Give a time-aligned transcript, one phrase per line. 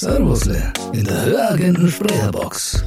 [0.00, 2.84] Servusle in der Höragenten Sprecherbox.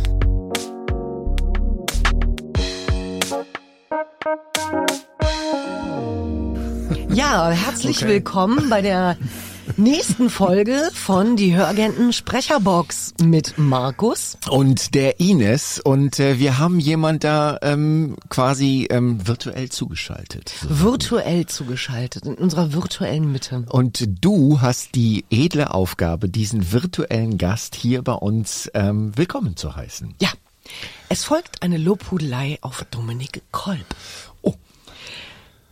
[7.10, 8.08] Ja, herzlich Okay.
[8.08, 9.18] willkommen bei der
[9.82, 14.38] nächsten Folge von Die Höragenten Sprecherbox mit Markus.
[14.50, 20.54] und der Ines und äh, wir haben jemand da ähm, quasi ähm, virtuell zugeschaltet.
[20.70, 23.66] Virtuell zugeschaltet, in unserer virtuellen Mitte.
[23.70, 29.76] Und du hast die edle Aufgabe, diesen virtuellen Gast hier bei uns ähm, willkommen zu
[29.76, 30.14] heißen.
[30.22, 30.30] Ja,
[31.10, 33.86] es folgt eine Lobhudelei auf Dominik Kolb.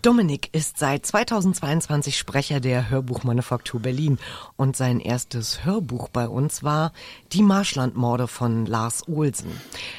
[0.01, 4.17] Dominik ist seit 2022 Sprecher der Hörbuchmanufaktur Berlin
[4.55, 6.93] und sein erstes Hörbuch bei uns war
[7.33, 9.51] Die Marschlandmorde von Lars Olsen.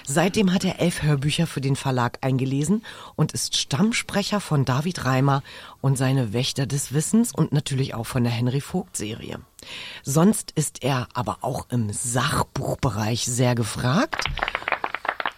[0.06, 2.82] Seitdem hat er elf Hörbücher für den Verlag eingelesen
[3.14, 5.42] und ist Stammsprecher von David Reimer
[5.82, 9.40] und seine Wächter des Wissens und natürlich auch von der Henry Vogt Serie.
[10.02, 14.24] Sonst ist er aber auch im Sachbuchbereich sehr gefragt.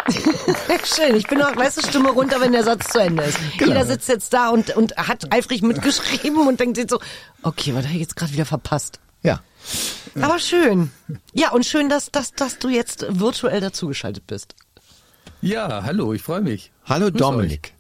[0.85, 3.39] Schön, ich bin auch, weißt du, Stimme runter, wenn der Satz zu Ende ist.
[3.59, 7.01] Jeder sitzt jetzt da und, und hat eifrig mitgeschrieben und denkt sich so,
[7.43, 9.01] okay, was habe ich jetzt gerade wieder verpasst?
[9.23, 9.41] Ja.
[10.21, 10.91] Aber schön.
[11.33, 14.55] Ja, und schön, dass, dass, dass du jetzt virtuell dazugeschaltet bist.
[15.41, 16.73] Ja, hallo, ich freue mich.
[16.85, 17.75] Hallo Grüß Dominik.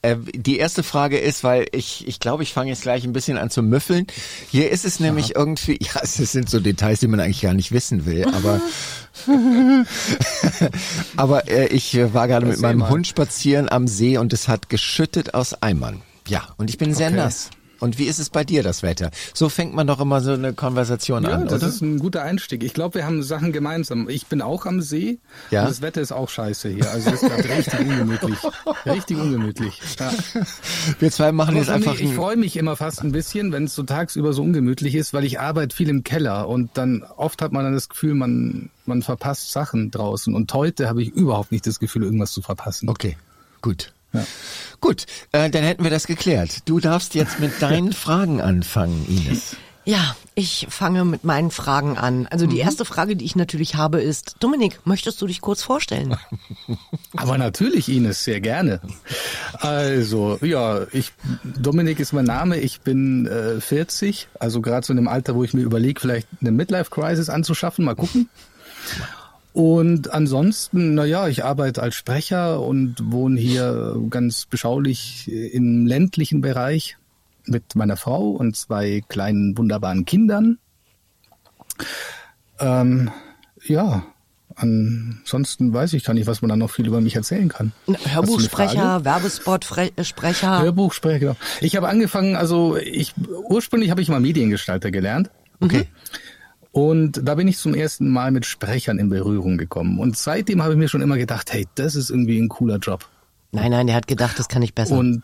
[0.00, 3.36] Äh, die erste Frage ist, weil ich, ich glaube, ich fange jetzt gleich ein bisschen
[3.36, 4.06] an zu müffeln.
[4.50, 7.72] Hier ist es nämlich irgendwie, ja, es sind so Details, die man eigentlich gar nicht
[7.72, 8.60] wissen will, aber,
[11.16, 12.88] aber äh, ich war gerade mit meinem.
[12.88, 16.00] Hund spazieren am See und es hat geschüttet aus Eimern.
[16.28, 17.16] Ja, und ich bin sehr Okay.
[17.16, 17.50] nass.
[17.80, 19.10] Und wie ist es bei dir, das Wetter?
[19.34, 21.68] So fängt man doch immer so eine Konversation Ja, an, das oder?
[21.68, 22.64] ist ein guter Einstieg.
[22.64, 24.08] Ich glaube, wir haben Sachen gemeinsam.
[24.08, 25.18] Ich bin auch am See.
[25.50, 25.62] Ja.
[25.62, 26.90] Und das Wetter ist auch scheiße hier.
[26.90, 28.38] Also es ist gerade richtig ungemütlich.
[28.86, 29.80] Richtig ungemütlich.
[29.98, 30.12] Ja.
[30.98, 33.74] Wir zwei machen Aber jetzt einfach ich freue mich immer fast ein bisschen, wenn es
[33.74, 37.52] so tagsüber so ungemütlich ist, weil ich arbeite viel im Keller und dann oft hat
[37.52, 40.34] man dann das Gefühl, man, man verpasst Sachen draußen.
[40.34, 42.88] Und heute habe ich überhaupt nicht das Gefühl, irgendwas zu verpassen.
[42.88, 43.16] Okay,
[43.62, 43.92] gut.
[44.12, 44.24] Ja.
[44.80, 46.68] Gut, äh, dann hätten wir das geklärt.
[46.68, 49.56] Du darfst jetzt mit deinen Fragen anfangen, Ines.
[49.88, 52.26] Ja, ich fange mit meinen Fragen an.
[52.26, 56.14] Also die erste Frage, die ich natürlich habe, ist, Dominik, möchtest du dich kurz vorstellen?
[57.16, 58.82] Aber natürlich, Ines, sehr gerne.
[59.54, 64.98] Also, ja, ich, Dominik ist mein Name, ich bin äh, 40, also gerade so in
[64.98, 68.28] dem Alter, wo ich mir überlege, vielleicht eine Midlife-Crisis anzuschaffen, mal gucken.
[69.58, 76.40] Und ansonsten, na ja, ich arbeite als Sprecher und wohne hier ganz beschaulich im ländlichen
[76.40, 76.96] Bereich
[77.44, 80.58] mit meiner Frau und zwei kleinen wunderbaren Kindern.
[82.60, 83.10] Ähm,
[83.64, 84.06] ja,
[84.54, 87.72] ansonsten weiß ich gar nicht, was man da noch viel über mich erzählen kann.
[87.88, 90.62] Hörbuchsprecher, Werbespot-Sprecher.
[90.62, 91.36] Hörbuchsprecher, genau.
[91.60, 93.12] Ich habe angefangen, also ich
[93.48, 95.32] ursprünglich habe ich mal Mediengestalter gelernt.
[95.58, 95.88] Okay.
[96.72, 99.98] Und da bin ich zum ersten Mal mit Sprechern in Berührung gekommen.
[99.98, 103.08] Und seitdem habe ich mir schon immer gedacht, hey, das ist irgendwie ein cooler Job.
[103.52, 104.96] Nein, nein, der hat gedacht, das kann ich besser.
[104.96, 105.22] Und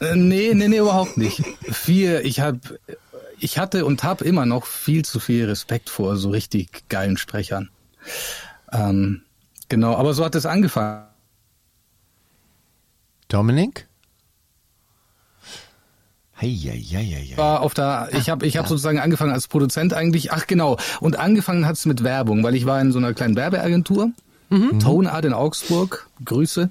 [0.00, 1.42] äh, nee, nee, nee, überhaupt nicht.
[1.70, 2.56] Viel, ich hab,
[3.38, 7.70] ich hatte und habe immer noch viel zu viel Respekt vor so richtig geilen Sprechern.
[8.70, 9.22] Ähm,
[9.68, 11.06] genau, aber so hat es angefangen.
[13.28, 13.88] Dominik?
[16.42, 17.36] Heieieiei.
[17.36, 21.18] war auf der, ich habe ich hab sozusagen angefangen als Produzent eigentlich, ach genau, und
[21.18, 24.10] angefangen hat's mit Werbung, weil ich war in so einer kleinen Werbeagentur,
[24.80, 26.68] Tonart in Augsburg, Grüße,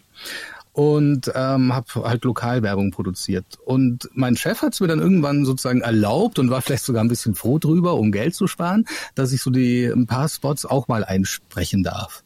[0.73, 3.45] und ähm, habe halt Lokalwerbung produziert.
[3.65, 7.35] Und mein Chef hat's mir dann irgendwann sozusagen erlaubt und war vielleicht sogar ein bisschen
[7.35, 11.03] froh drüber, um Geld zu sparen, dass ich so die ein paar Spots auch mal
[11.03, 12.23] einsprechen darf.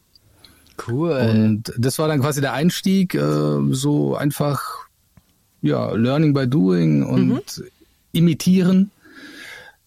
[0.86, 1.10] Cool.
[1.10, 4.85] Und das war dann quasi der Einstieg, äh, so einfach,
[5.66, 7.62] ja, Learning by Doing und
[8.12, 8.90] imitieren.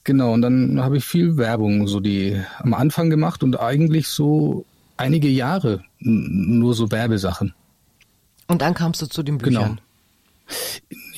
[0.03, 4.65] Genau, und dann habe ich viel Werbung so die am Anfang gemacht und eigentlich so
[4.97, 7.53] einige Jahre nur so Werbesachen.
[8.47, 9.59] Und dann kamst du zu den Genau.
[9.61, 9.81] Büchern.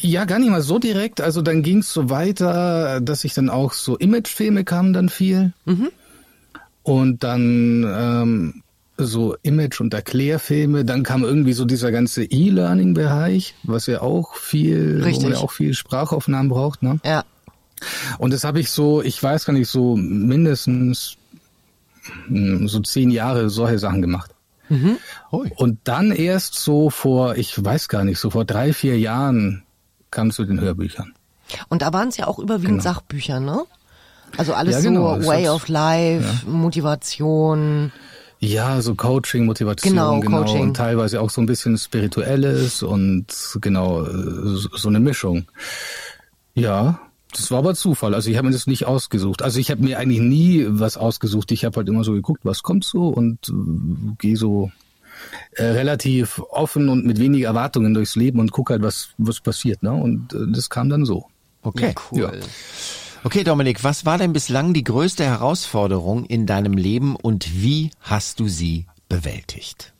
[0.01, 1.21] Ja, gar nicht mal so direkt.
[1.21, 5.53] Also dann ging es so weiter, dass ich dann auch so Imagefilme kamen dann viel.
[6.83, 8.63] Und dann ähm,
[8.97, 10.85] so Image- und Erklärfilme.
[10.85, 15.23] Dann kam irgendwie so dieser ganze E-Learning-Bereich, was ja auch viel, Richtig.
[15.23, 16.83] wo man ja auch viel Sprachaufnahmen braucht.
[16.83, 16.99] Ne?
[17.03, 17.23] Ja.
[18.19, 21.17] Und das habe ich so, ich weiß gar nicht, so mindestens
[22.27, 24.31] hm, so zehn Jahre solche Sachen gemacht.
[25.31, 25.51] Hui.
[25.57, 29.63] Und dann erst so vor, ich weiß gar nicht, so vor drei, vier Jahren
[30.11, 31.13] kam es zu den Hörbüchern.
[31.67, 32.93] Und da waren es ja auch überwiegend Genau.
[32.93, 33.63] Sachbücher, ne?
[34.37, 37.91] Also alles Ja, genau, so Way of Life, Motivation.
[38.43, 40.61] Ja, so Coaching, Motivation, Genau, genau, Coaching.
[40.61, 43.27] und teilweise auch so ein bisschen Spirituelles und
[43.61, 45.45] genau, so eine Mischung.
[46.55, 46.99] Ja,
[47.33, 48.13] Das war aber Zufall.
[48.15, 49.41] Also ich habe mir das nicht ausgesucht.
[49.41, 51.51] Also ich habe mir eigentlich nie was ausgesucht.
[51.53, 53.53] Ich habe halt immer so geguckt, was kommt so und äh,
[54.17, 54.69] gehe so
[55.55, 59.81] äh, relativ offen und mit wenig Erwartungen durchs Leben und guck halt, was was passiert.
[59.83, 59.93] Ne?
[59.93, 61.25] Und äh, das kam dann so.
[61.61, 62.19] Okay, cool.
[62.21, 62.31] Ja.
[63.23, 68.39] Okay, Dominik, was war denn bislang die größte Herausforderung in deinem Leben und wie hast
[68.39, 69.93] du sie bewältigt?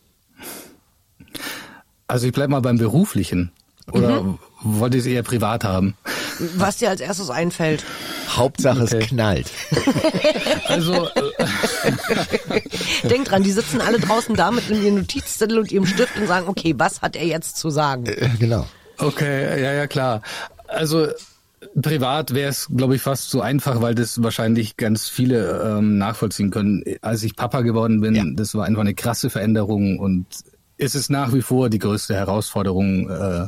[2.08, 3.52] Also ich bleib mal beim beruflichen.
[3.92, 4.40] Oder mhm.
[4.64, 5.96] wollt ihr es eher privat haben?
[6.56, 7.86] Was dir als erstes einfällt.
[8.30, 9.00] Hauptsache okay.
[9.00, 9.52] es knallt.
[10.68, 12.62] also äh,
[13.08, 16.48] Denk dran, die sitzen alle draußen da mit ihrem Notizzettel und ihrem Stift und sagen,
[16.48, 18.06] okay, was hat er jetzt zu sagen?
[18.08, 18.66] Äh, genau.
[18.98, 20.22] Okay, ja, ja, klar.
[20.68, 21.08] Also
[21.80, 26.52] privat wäre es, glaube ich, fast so einfach, weil das wahrscheinlich ganz viele ähm, nachvollziehen
[26.52, 26.84] können.
[27.02, 28.24] Als ich Papa geworden bin, ja.
[28.34, 30.26] das war einfach eine krasse Veränderung und
[30.78, 33.48] es ist nach wie vor die größte Herausforderung, äh,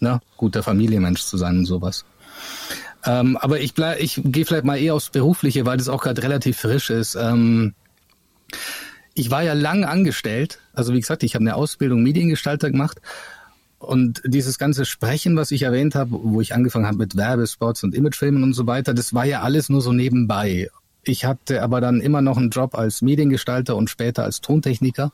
[0.00, 2.04] ne, guter Familienmensch zu sein und sowas.
[3.06, 6.22] Ähm, aber ich bleib, ich gehe vielleicht mal eher aufs Berufliche, weil das auch gerade
[6.22, 7.14] relativ frisch ist.
[7.14, 7.74] Ähm,
[9.14, 13.00] ich war ja lang angestellt, also wie gesagt, ich habe eine Ausbildung Mediengestalter gemacht
[13.86, 17.94] und dieses ganze Sprechen, was ich erwähnt habe, wo ich angefangen habe mit Werbespots und
[17.94, 20.70] Imagefilmen und so weiter, das war ja alles nur so nebenbei.
[21.02, 25.12] Ich hatte aber dann immer noch einen Job als Mediengestalter und später als Tontechniker.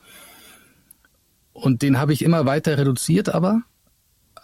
[1.52, 3.62] Und den habe ich immer weiter reduziert, aber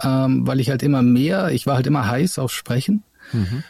[0.00, 3.02] ähm, weil ich halt immer mehr, ich war halt immer heiß auf Sprechen.
[3.32, 3.62] Mhm.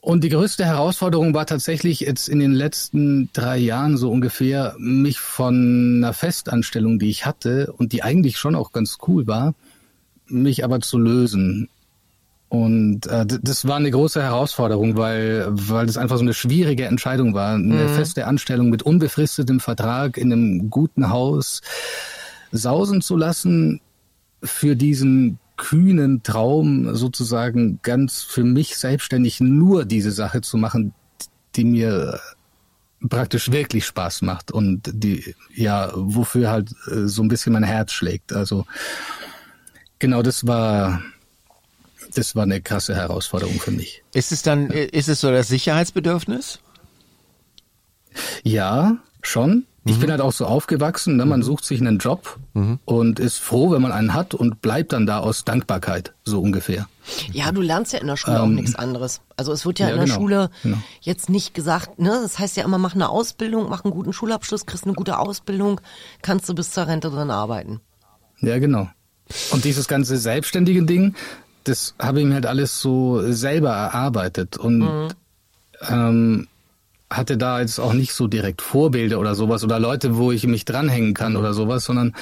[0.00, 5.20] Und die größte Herausforderung war tatsächlich jetzt in den letzten drei Jahren so ungefähr, mich
[5.20, 9.54] von einer Festanstellung, die ich hatte und die eigentlich schon auch ganz cool war,
[10.30, 11.68] mich aber zu lösen.
[12.48, 17.32] Und äh, das war eine große Herausforderung, weil, weil das einfach so eine schwierige Entscheidung
[17.32, 17.54] war.
[17.54, 17.94] Eine mhm.
[17.94, 21.60] feste Anstellung mit unbefristetem Vertrag in einem guten Haus
[22.50, 23.80] sausen zu lassen
[24.42, 30.94] für diesen kühnen Traum sozusagen ganz für mich selbstständig nur diese Sache zu machen,
[31.54, 32.18] die mir
[33.08, 37.92] praktisch wirklich Spaß macht und die ja wofür halt äh, so ein bisschen mein Herz
[37.92, 38.32] schlägt.
[38.32, 38.66] Also
[40.00, 41.00] genau, das war
[42.14, 44.02] das war eine krasse Herausforderung für mich.
[44.12, 46.58] Ist es dann ist es so das Sicherheitsbedürfnis?
[48.42, 49.66] Ja, schon.
[49.86, 50.00] Ich mhm.
[50.00, 51.24] bin halt auch so aufgewachsen, ne?
[51.24, 51.44] man mhm.
[51.44, 52.80] sucht sich einen Job mhm.
[52.84, 56.86] und ist froh, wenn man einen hat und bleibt dann da aus Dankbarkeit, so ungefähr.
[57.32, 59.22] Ja, du lernst ja in der Schule ähm, auch nichts anderes.
[59.38, 60.76] Also es wird ja, ja in der genau, Schule genau.
[61.00, 64.66] jetzt nicht gesagt, ne, das heißt ja immer, mach eine Ausbildung, mach einen guten Schulabschluss,
[64.66, 65.80] kriegst eine gute Ausbildung,
[66.20, 67.80] kannst du bis zur Rente drin arbeiten.
[68.42, 68.90] Ja, genau.
[69.50, 71.14] Und dieses ganze selbstständige Ding,
[71.64, 75.08] das habe ich mir halt alles so selber erarbeitet und mhm.
[75.88, 76.48] ähm,
[77.10, 80.64] hatte da jetzt auch nicht so direkt Vorbilder oder sowas oder Leute, wo ich mich
[80.64, 82.14] dranhängen kann oder sowas, sondern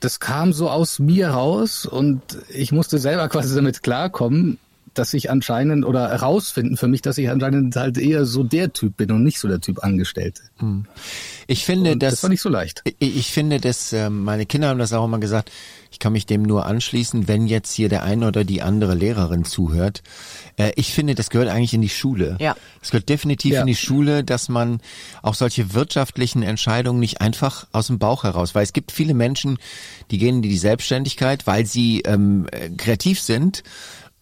[0.00, 4.58] das kam so aus mir raus und ich musste selber quasi damit klarkommen,
[4.94, 8.98] dass ich anscheinend oder herausfinden für mich, dass ich anscheinend halt eher so der Typ
[8.98, 10.42] bin und nicht so der Typ Angestellte.
[10.58, 10.84] Hm.
[11.46, 12.82] Ich finde, das, das war nicht so leicht.
[12.84, 15.50] Ich, ich finde, dass äh, meine Kinder haben das auch immer gesagt.
[15.92, 19.44] Ich kann mich dem nur anschließen, wenn jetzt hier der eine oder die andere Lehrerin
[19.44, 20.02] zuhört.
[20.56, 22.36] Äh, ich finde, das gehört eigentlich in die Schule.
[22.40, 22.56] Ja.
[22.80, 23.60] Es gehört definitiv ja.
[23.60, 24.80] in die Schule, dass man
[25.20, 29.58] auch solche wirtschaftlichen Entscheidungen nicht einfach aus dem Bauch heraus, weil es gibt viele Menschen,
[30.10, 33.62] die gehen in die Selbstständigkeit, weil sie ähm, äh, kreativ sind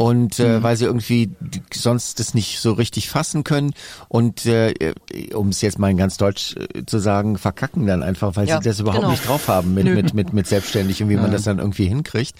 [0.00, 0.62] und äh, mhm.
[0.62, 1.30] weil sie irgendwie
[1.74, 3.74] sonst das nicht so richtig fassen können
[4.08, 4.94] und äh,
[5.34, 8.62] um es jetzt mal in ganz deutsch äh, zu sagen, verkacken dann einfach, weil ja,
[8.62, 9.10] sie das überhaupt genau.
[9.10, 11.20] nicht drauf haben mit, mit, mit, mit selbstständig und wie ja.
[11.20, 12.34] man das dann irgendwie hinkriegt.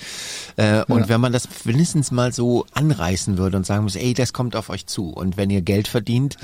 [0.56, 1.08] Äh, und ja.
[1.10, 4.70] wenn man das mindestens mal so anreißen würde und sagen muss, ey, das kommt auf
[4.70, 6.38] euch zu und wenn ihr Geld verdient,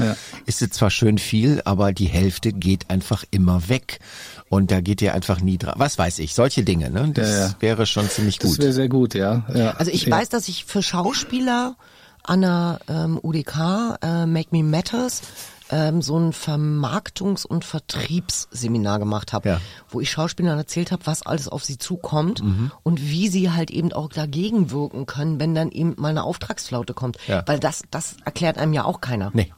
[0.45, 4.01] ist es zwar schön viel, aber die Hälfte geht einfach immer weg.
[4.49, 5.75] Und da geht ihr einfach nie dran.
[5.77, 7.11] Was weiß ich, solche Dinge, ne?
[7.13, 7.55] Das ja, ja.
[7.61, 8.53] wäre schon ziemlich gut.
[8.53, 9.45] Das wäre sehr gut, ja.
[9.53, 9.73] ja.
[9.73, 11.77] Also ich weiß, dass ich für Schauspieler
[12.23, 15.23] an der ähm, UDK äh, Make Me Matters
[15.71, 19.61] ähm, so ein Vermarktungs- und Vertriebsseminar gemacht habe, ja.
[19.89, 22.71] wo ich Schauspielern erzählt habe, was alles auf sie zukommt mhm.
[22.83, 26.95] und wie sie halt eben auch dagegen wirken können, wenn dann eben mal eine Auftragsflaute
[26.95, 27.19] kommt.
[27.27, 27.43] Ja.
[27.47, 29.31] Weil das, das erklärt einem ja auch keiner.
[29.35, 29.53] Nee.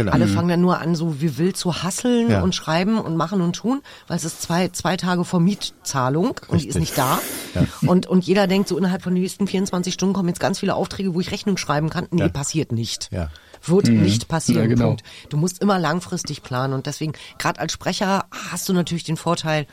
[0.00, 0.12] Genau.
[0.12, 0.34] Alle mhm.
[0.34, 2.42] fangen dann nur an, so wie wild zu hasseln ja.
[2.42, 6.48] und schreiben und machen und tun, weil es ist zwei, zwei Tage vor Mietzahlung Richtig.
[6.48, 7.20] und die ist nicht da.
[7.54, 7.66] Ja.
[7.86, 10.74] Und, und jeder denkt so innerhalb von den nächsten 24 Stunden kommen jetzt ganz viele
[10.74, 12.06] Aufträge, wo ich Rechnung schreiben kann.
[12.10, 12.28] Nee, ja.
[12.28, 13.08] passiert nicht.
[13.12, 13.28] Ja.
[13.62, 14.02] Wird mhm.
[14.02, 14.62] nicht passieren.
[14.62, 14.86] Ja, genau.
[14.86, 15.02] Punkt.
[15.28, 19.66] Du musst immer langfristig planen und deswegen, gerade als Sprecher hast du natürlich den Vorteil,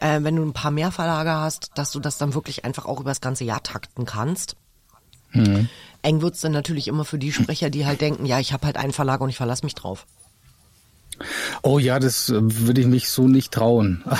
[0.00, 3.00] äh, wenn du ein paar mehr Verlage hast, dass du das dann wirklich einfach auch
[3.00, 4.56] über das ganze Jahr takten kannst.
[5.32, 5.68] Mhm.
[6.02, 8.76] Eng wird's dann natürlich immer für die Sprecher, die halt denken, ja, ich habe halt
[8.76, 10.06] einen Verlag und ich verlasse mich drauf.
[11.62, 14.02] Oh ja, das äh, würde ich mich so nicht trauen.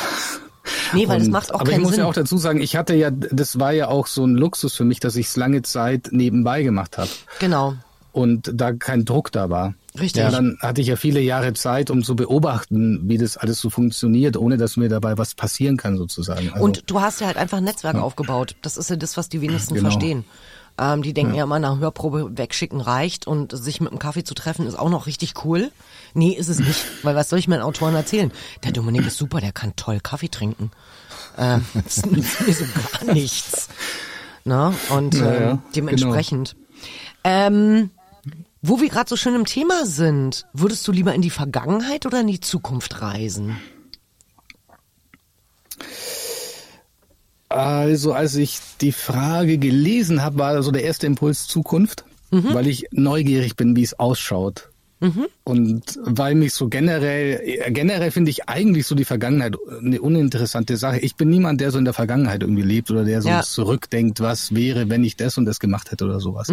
[0.92, 1.84] Nee, weil und, das macht auch aber keinen Sinn.
[1.84, 4.24] Aber ich muss ja auch dazu sagen, ich hatte ja, das war ja auch so
[4.24, 7.08] ein Luxus für mich, dass ich es lange Zeit nebenbei gemacht habe.
[7.38, 7.74] Genau.
[8.12, 9.74] und da kein Druck da war.
[9.98, 10.22] Richtig.
[10.22, 13.70] Ja, dann hatte ich ja viele Jahre Zeit, um zu beobachten, wie das alles so
[13.70, 16.50] funktioniert, ohne dass mir dabei was passieren kann sozusagen.
[16.52, 18.54] Also, Und du hast ja halt einfach ein Netzwerk aufgebaut.
[18.62, 19.90] Das ist ja das, was die wenigsten Genau.
[19.90, 20.24] verstehen.
[20.78, 21.44] Ähm, die denken ja.
[21.44, 25.06] immer, nach Hörprobe wegschicken reicht und sich mit einem Kaffee zu treffen ist auch noch
[25.06, 25.70] richtig cool.
[26.14, 26.84] Nee, ist es nicht.
[27.02, 28.32] Weil was soll ich meinen Autoren erzählen?
[28.64, 30.70] Der Dominik ist super, der kann toll Kaffee trinken.
[31.36, 33.68] Ähm, das nützt mir so gar nichts.
[34.44, 34.74] Na?
[34.90, 36.56] Und Ja, ähm, ja, dementsprechend.
[37.24, 37.90] Ähm,
[38.62, 42.20] wo wir gerade so schön im Thema sind, würdest du lieber in die Vergangenheit oder
[42.20, 43.56] in die Zukunft reisen?
[47.50, 52.86] Also als ich die Frage gelesen habe, war so der erste Impuls Zukunft, weil ich
[52.92, 54.68] neugierig bin, wie es ausschaut.
[55.44, 60.76] Und weil mich so generell, äh, generell finde ich eigentlich so die Vergangenheit eine uninteressante
[60.76, 60.98] Sache.
[61.00, 63.40] Ich bin niemand, der so in der Vergangenheit irgendwie lebt oder der so Ja.
[63.42, 66.52] zurückdenkt, was wäre, wenn ich das und das gemacht hätte oder sowas.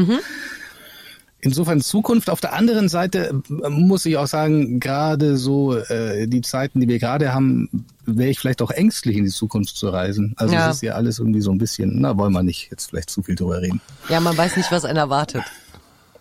[1.48, 2.30] Insofern Zukunft.
[2.30, 6.88] Auf der anderen Seite äh, muss ich auch sagen, gerade so äh, die Zeiten, die
[6.88, 10.34] wir gerade haben, wäre ich vielleicht auch ängstlich in die Zukunft zu reisen.
[10.38, 10.70] Also Ja.
[10.70, 13.24] es ist ja alles irgendwie so ein bisschen, na wollen wir nicht jetzt vielleicht zu
[13.24, 13.82] viel drüber reden.
[14.10, 15.44] Ja, man weiß nicht, was einen erwartet.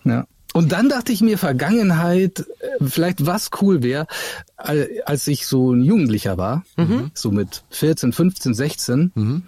[0.04, 0.26] Ja.
[0.52, 4.06] Und dann dachte ich mir, Vergangenheit, äh, vielleicht was cool wäre,
[4.56, 6.64] al- als ich so ein Jugendlicher war,
[7.14, 9.42] so mit 14, 15, 16,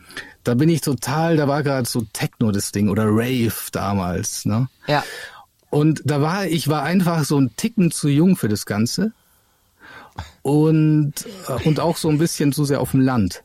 [0.45, 4.69] da bin ich total, da war gerade so Techno das Ding oder Rave damals, ne?
[4.87, 5.03] Ja.
[5.71, 9.13] Und da war ich war einfach so ein Ticken zu jung für das Ganze
[10.43, 11.13] und
[11.49, 13.45] äh, und auch so ein bisschen zu sehr auf dem Land.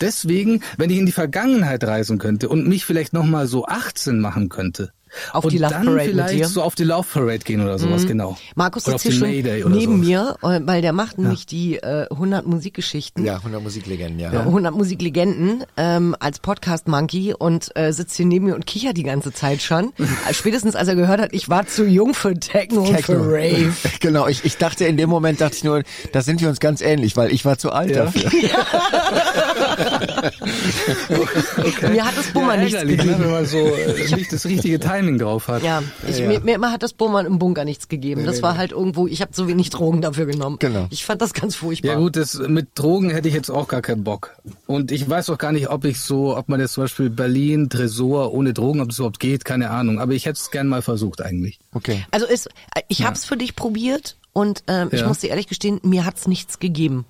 [0.00, 4.20] Deswegen, wenn ich in die Vergangenheit reisen könnte und mich vielleicht noch mal so 18
[4.20, 4.92] machen könnte
[5.32, 6.48] Auf und die Love dann Parade mit vielleicht dir?
[6.48, 6.52] Mhm.
[6.52, 8.36] so auf die Love Parade gehen oder sowas, genau.
[8.54, 10.36] Markus oder sitzt hier schon Mayday oder neben sowas.
[10.42, 13.24] mir, äh, weil der macht nämlich die äh, 100 Musikgeschichten.
[13.24, 14.32] Ja, 100 Musiklegenden, ja.
[14.32, 18.96] äh, 100 Musiklegenden ähm, als Podcast Monkey und äh, sitzt hier neben mir und kichert
[18.96, 19.92] die ganze Zeit schon.
[20.32, 23.22] Spätestens als er gehört hat, ich war zu jung für Techno, und für Techno.
[23.22, 23.72] Rave.
[24.00, 26.80] Genau, ich, ich dachte in dem Moment, dachte ich nur, da sind wir uns ganz
[26.82, 28.04] ähnlich, weil ich war zu alt Ja.
[28.04, 28.30] dafür.
[31.90, 33.24] Mir hat das Bummern nichts ärgerlich, ne, gegeben.
[33.24, 35.62] wenn man so äh, nicht das richtige Timing drauf hat.
[35.62, 38.24] Ja, ich, Mir, mir immer hat das Bummern im Bunker nichts gegeben.
[38.26, 40.56] Das war halt irgendwo, ich habe zu wenig Drogen dafür genommen.
[40.58, 40.86] Genau.
[40.90, 41.92] Ich fand das ganz furchtbar.
[41.92, 44.30] Ja gut, das mit Drogen hätte ich jetzt auch gar keinen Bock.
[44.66, 47.68] Und ich weiß auch gar nicht, ob ich so, ob man das zum Beispiel Berlin,
[47.68, 49.98] Tresor ohne Drogen, ob es überhaupt geht, keine Ahnung.
[50.00, 51.58] Aber ich hätte es gern mal versucht eigentlich.
[51.72, 52.04] Okay.
[52.10, 52.48] Also ist,
[52.88, 55.08] ich hab's für dich probiert und ähm, ich Ja.
[55.08, 57.04] muss dir ehrlich gestehen, mir hat's nichts gegeben.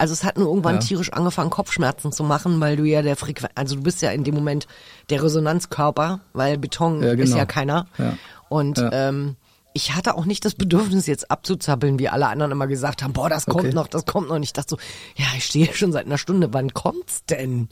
[0.00, 0.80] Also es hat nur irgendwann Ja.
[0.80, 4.24] tierisch angefangen, Kopfschmerzen zu machen, weil du ja der Frequenz, also du bist ja in
[4.24, 4.66] dem Moment
[5.10, 7.36] der Resonanzkörper, weil Beton Ja, ist genau.
[7.36, 7.86] ja keiner.
[7.98, 8.16] Ja.
[8.48, 9.36] Und ähm,
[9.74, 13.28] ich hatte auch nicht das Bedürfnis, jetzt abzuzappeln, wie alle anderen immer gesagt haben, boah,
[13.28, 13.74] das kommt Okay.
[13.74, 14.36] noch, das kommt noch.
[14.36, 14.78] Und ich dachte so,
[15.16, 17.68] ja, ich stehe schon seit einer Stunde, wann kommt's denn?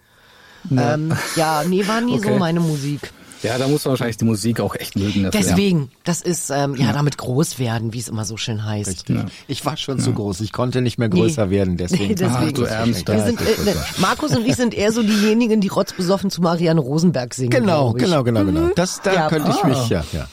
[0.71, 2.39] Ja, ähm, ja nee, war nie so Okay.
[2.39, 3.11] meine Musik.
[3.43, 5.23] Ja, da muss man wahrscheinlich die Musik auch echt mögen.
[5.25, 5.41] Dafür.
[5.41, 9.05] Deswegen, das ist, ähm, ja, damit groß werden, wie es immer so schön heißt.
[9.47, 11.51] Ich war schon zu groß, ich konnte nicht mehr größer Nee.
[11.53, 11.99] werden, deswegen.
[12.09, 12.49] Nee, deswegen.
[12.49, 13.15] Ach, du Ärmster.
[13.15, 16.81] Wir sind, äh, ne, Markus und ich sind eher so diejenigen, die rotzbesoffen zu Marianne
[16.81, 17.51] Rosenberg singen.
[17.51, 18.69] Genau, genau, genau, genau.
[18.75, 19.29] Das, da Ja.
[19.29, 19.69] könnte ich Ah.
[19.69, 20.27] mich, ja, ja.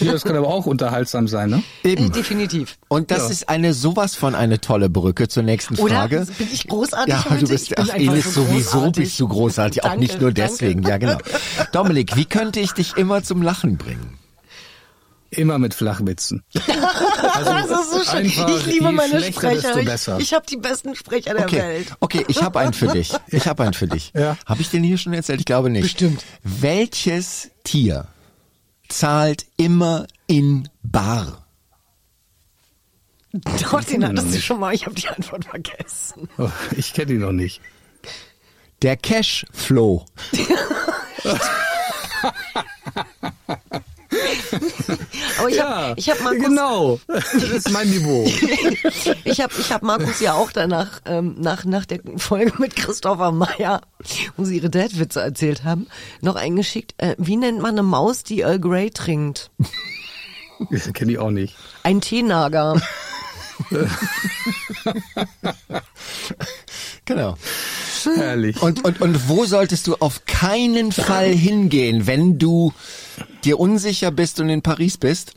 [0.00, 1.62] Ja, das kann aber auch unterhaltsam sein, ne?
[1.82, 2.76] Äh, Definitiv.
[2.88, 3.28] Und das Ja.
[3.28, 5.94] ist eine sowas von eine tolle Brücke zur nächsten Oder?
[5.94, 6.26] Frage.
[6.38, 7.44] Bin ich großartig Ja, heute?
[7.44, 9.04] du bist, Ich bin ach, einfach Ines, so sowieso großartig.
[9.04, 11.18] bist du großartig, auch nicht nur deswegen, ja genau.
[11.72, 14.18] Dominik, wie könnte ich dich immer zum Lachen bringen?
[15.30, 16.42] Immer mit Flachwitzen.
[17.34, 18.26] Also Das ist so schön.
[18.26, 19.78] Ich liebe meine Sprecher.
[19.78, 21.92] Ich, ich habe die besten Sprecher der Okay, Welt.
[22.00, 23.12] okay, ich habe einen für dich.
[23.28, 24.12] Ich habe einen für dich.
[24.14, 24.36] Ja.
[24.44, 25.40] Habe ich den hier schon erzählt?
[25.40, 25.82] Ich glaube nicht.
[25.82, 26.22] Bestimmt.
[26.42, 28.06] Welches Tier
[28.88, 31.46] zahlt immer in Bar?
[33.32, 34.74] Doch, den hattest du schon mal.
[34.74, 36.28] Ich habe die Antwort vergessen.
[36.36, 37.62] Oh, ich kenne die noch nicht.
[38.82, 40.04] Der Cashflow.
[45.38, 47.00] Aber ich Ja, habe ich hab Markus, genau.
[47.06, 48.24] Das ist mein Niveau.
[49.24, 53.32] ich hab, ich hab Markus ja auch danach, ähm, nach, nach der Folge mit Christopher
[53.32, 53.80] Meyer,
[54.36, 55.86] wo sie ihre Dad-Witze erzählt haben,
[56.20, 56.94] noch eingeschickt.
[56.98, 59.50] Äh, wie nennt man eine Maus, die Earl Grey trinkt?
[60.94, 61.56] kenne ich auch nicht.
[61.82, 62.80] Ein Teenager.
[67.04, 67.36] Genau.
[68.04, 68.62] Herrlich.
[68.62, 72.72] Und, und, und wo solltest du auf keinen Fall hingehen, wenn du
[73.44, 75.34] dir unsicher bist und in Paris bist?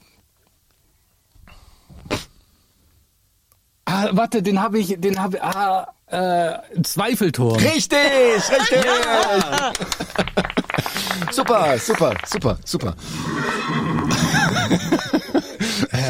[3.85, 7.57] Ah, warte, den habe ich, den habe ah, äh, Zweifelturm.
[7.57, 8.85] Richtig, richtig.
[11.31, 12.95] super, super, super, super.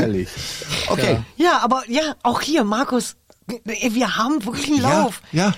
[0.06, 0.30] Herrlich.
[0.90, 1.20] Okay.
[1.36, 3.16] Ja, aber ja, auch hier, Markus,
[3.64, 5.22] wir haben wirklich einen Ja, Lauf.
[5.32, 5.54] ja.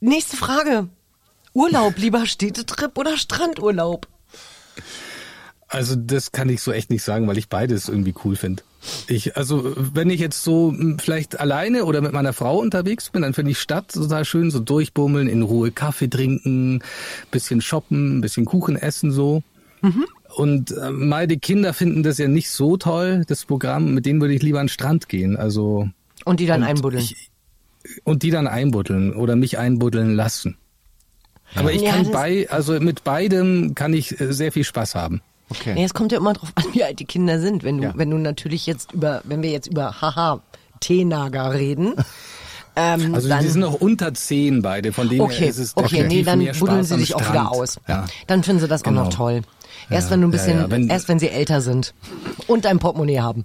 [0.00, 0.88] Nächste Frage.
[1.52, 4.06] Urlaub, lieber Städtetrip oder Strandurlaub?
[5.68, 8.62] Also das kann ich so echt nicht sagen, weil ich beides irgendwie cool finde.
[9.08, 13.22] Ich, also wenn ich jetzt so hm, vielleicht alleine oder mit meiner Frau unterwegs bin,
[13.22, 16.82] dann finde ich Stadt total schön, so durchbummeln, in Ruhe Kaffee trinken,
[17.30, 19.42] bisschen shoppen, bisschen Kuchen essen so.
[19.82, 20.06] Mhm.
[20.36, 24.34] Und äh, meine Kinder finden das ja nicht so toll, das Programm, mit denen würde
[24.34, 25.36] ich lieber an den Strand gehen.
[25.36, 25.88] Also
[26.24, 27.02] Und die dann einbuddeln.
[27.02, 27.30] ich,
[28.04, 30.56] und die dann einbuddeln oder mich einbuddeln lassen.
[31.56, 35.20] Aber ich Ja, kann bei, also mit beidem kann ich äh, sehr viel Spaß haben.
[35.48, 35.74] Okay.
[35.74, 37.64] Nee, es kommt ja immer drauf an, wie alt die Kinder sind.
[37.64, 37.92] Wenn du, Ja.
[37.96, 40.42] wenn du natürlich jetzt über, wenn wir jetzt über Haha
[40.78, 41.94] Teenager reden,
[42.76, 46.06] ähm, Also dann, die sind noch unter zehn beide, von denen okay, ist es okay,
[46.06, 47.80] nee, dann buddeln sie sich auch wieder aus.
[47.88, 48.06] Ja.
[48.28, 49.04] Dann finden sie das auch Genau.
[49.04, 49.42] noch toll.
[49.90, 51.94] Erst Ja, wenn du ein ja, bisschen, ja, wenn- erst wenn sie älter sind
[52.46, 53.44] und ein Portemonnaie haben.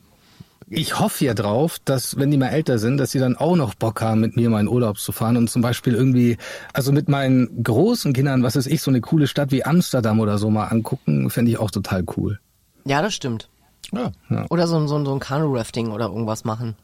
[0.67, 3.75] Ich hoffe ja drauf, dass wenn die mal älter sind, dass sie dann auch noch
[3.75, 6.37] Bock haben, mit mir mal in Urlaub zu fahren und zum Beispiel irgendwie,
[6.73, 10.39] also mit meinen großen Kindern, was weiß ich, so eine coole Stadt wie Amsterdam oder
[10.39, 12.39] so mal angucken, fände ich auch total cool.
[12.83, 13.47] Ja, das stimmt.
[13.93, 14.11] Ja.
[14.49, 16.75] Oder so, ein- so, ein- so ein Kanu-Rafting oder irgendwas machen.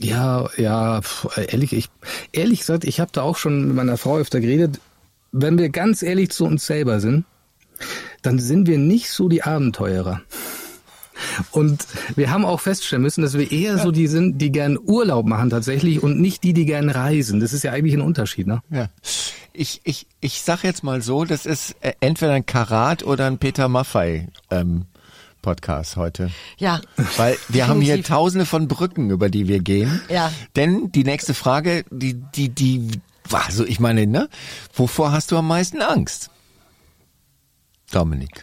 [0.00, 1.00] Ja, ja,
[1.36, 1.88] ehrlich, ich,
[2.32, 4.80] ehrlich gesagt, ich habe da auch schon mit meiner Frau öfter geredet.
[5.32, 7.24] Wenn wir ganz ehrlich zu uns selber sind,
[8.26, 10.20] dann sind wir nicht so die Abenteurer.
[11.50, 15.26] Und wir haben auch feststellen müssen, dass wir eher so die sind, die gern Urlaub
[15.26, 17.40] machen tatsächlich und nicht die, die gern reisen.
[17.40, 18.60] Das ist ja eigentlich ein Unterschied, ne?
[18.70, 18.88] Ja.
[19.52, 23.38] Ich, ich, ich sag jetzt mal so, das ist äh, entweder ein Karat oder ein
[23.38, 24.84] Peter Maffei ähm,
[25.40, 26.30] Podcast heute.
[26.58, 26.80] Ja.
[27.16, 28.14] Weil wir haben hier Definitiv.
[28.14, 30.02] tausende von Brücken, über die wir gehen.
[30.10, 30.30] Ja.
[30.56, 32.90] Denn die nächste Frage, die, die, die,
[33.32, 34.28] also ich meine, ne?
[34.74, 36.30] Wovor hast du am meisten Angst?
[37.92, 38.42] Dominik.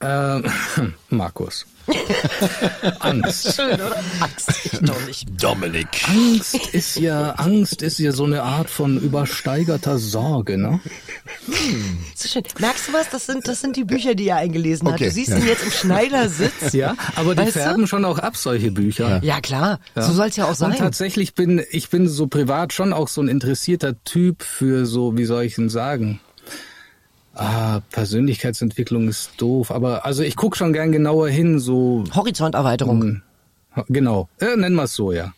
[0.00, 0.44] Ähm,
[1.10, 1.66] Markus.
[3.00, 3.54] Angst.
[3.54, 3.96] Schön, oder?
[4.20, 5.28] Angst, ich doch nicht.
[5.40, 5.86] Dominik.
[6.08, 10.80] Angst ist ja, Angst ist ja so eine Art von übersteigerter Sorge, ne?
[12.16, 12.42] So schön.
[12.58, 13.08] Merkst du was?
[13.10, 14.94] Das sind, das sind die Bücher, die er eingelesen hat.
[14.94, 15.36] Okay, Du siehst ja.
[15.38, 16.52] ihn jetzt im Schneidersitz.
[16.72, 17.60] Ja, aber die Weißt du?
[17.60, 19.20] färben schon auch ab, solche Bücher.
[19.22, 19.78] Ja, klar.
[19.94, 20.72] So soll es ja auch sein.
[20.72, 25.16] Und tatsächlich bin ich bin so privat schon auch so ein interessierter Typ für so,
[25.16, 26.20] wie soll ich denn sagen?
[27.38, 33.02] Ah, Persönlichkeitsentwicklung ist doof, aber also ich guck schon gern genauer hin, so Horizonterweiterung.
[33.02, 35.34] Hm, genau, äh, nennen wir es so, ja.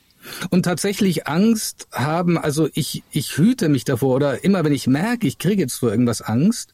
[0.50, 5.26] Und tatsächlich Angst haben, also ich ich hüte mich davor oder immer wenn ich merke,
[5.26, 6.72] ich kriege jetzt vor irgendwas Angst,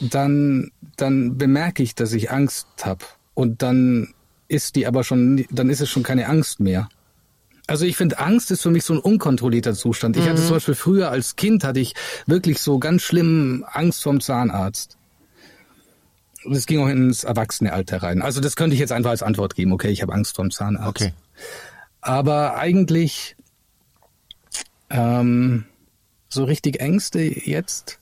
[0.00, 4.14] dann dann bemerke ich, dass ich Angst habe und dann
[4.48, 6.88] ist die aber schon, dann ist es schon keine Angst mehr.
[7.66, 10.16] Also ich finde, Angst ist für mich so ein unkontrollierter Zustand.
[10.16, 11.94] Ich hatte zum Beispiel früher als Kind hatte ich
[12.26, 14.96] wirklich so ganz schlimm Angst vorm Zahnarzt.
[16.44, 18.22] Und es ging auch ins Erwachsenealter rein.
[18.22, 19.72] Also das könnte ich jetzt einfach als Antwort geben.
[19.72, 20.88] Okay, ich habe Angst vorm Zahnarzt.
[20.88, 21.12] Okay.
[22.00, 23.34] Aber eigentlich
[24.90, 25.64] ähm,
[26.28, 27.98] so richtig Ängste jetzt?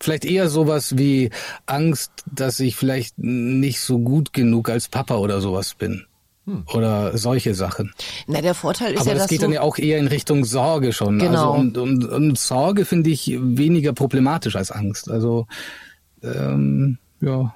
[0.00, 1.30] Vielleicht eher sowas wie
[1.66, 6.06] Angst, dass ich vielleicht nicht so gut genug als Papa oder sowas bin.
[6.74, 7.92] Oder solche Sachen.
[8.26, 10.44] Na, der Vorteil ist Aber ja, das dass geht dann ja auch eher in Richtung
[10.44, 11.18] Sorge schon.
[11.18, 11.52] Genau.
[11.52, 15.10] Also und, und, und Sorge finde ich weniger problematisch als Angst.
[15.10, 15.46] Also
[16.22, 17.54] ähm, ja.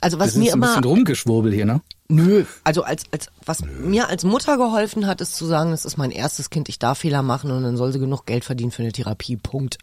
[0.00, 1.80] also was Das ist mir ein immer, bisschen Rumgeschwurbel hier, ne?
[2.08, 5.96] nö, also als, als, was mir als Mutter geholfen hat, ist zu sagen, es ist
[5.96, 8.82] mein erstes Kind, ich darf Fehler machen und dann soll sie genug Geld verdienen für
[8.82, 9.78] eine Therapie, Punkt.